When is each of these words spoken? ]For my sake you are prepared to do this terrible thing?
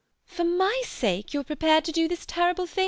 ]For 0.35 0.43
my 0.43 0.81
sake 0.83 1.31
you 1.31 1.41
are 1.41 1.43
prepared 1.43 1.85
to 1.85 1.91
do 1.91 2.07
this 2.07 2.25
terrible 2.25 2.65
thing? 2.65 2.79